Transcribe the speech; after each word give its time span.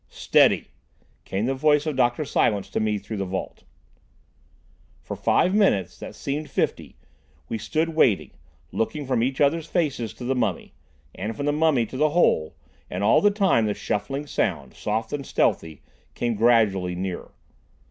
"Steady!" 0.09 0.69
came 1.25 1.45
the 1.45 1.53
voice 1.53 1.85
of 1.85 1.95
Dr. 1.95 2.25
Silence 2.25 2.71
to 2.71 2.79
me 2.79 2.97
through 2.97 3.17
the 3.17 3.23
vault. 3.25 3.61
For 4.99 5.15
five 5.15 5.53
minutes, 5.53 5.99
that 5.99 6.15
seemed 6.15 6.49
fifty, 6.49 6.97
we 7.49 7.59
stood 7.59 7.89
waiting, 7.89 8.31
looking 8.71 9.05
from 9.05 9.21
each 9.21 9.39
other's 9.39 9.67
faces 9.67 10.11
to 10.15 10.23
the 10.25 10.33
mummy, 10.33 10.73
and 11.13 11.37
from 11.37 11.45
the 11.45 11.51
mummy 11.53 11.85
to 11.85 11.97
the 11.97 12.09
hole, 12.09 12.55
and 12.89 13.03
all 13.03 13.21
the 13.21 13.29
time 13.29 13.67
the 13.67 13.75
shuffling 13.75 14.25
sound, 14.25 14.73
soft 14.73 15.13
and 15.13 15.23
stealthy, 15.23 15.83
came 16.15 16.33
gradually 16.33 16.95
nearer. 16.95 17.33